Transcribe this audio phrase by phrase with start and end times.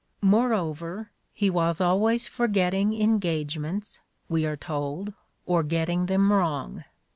[0.23, 5.13] Moreover, "he was always forgetting engagements," we are told,
[5.45, 6.85] "or getting them wrong."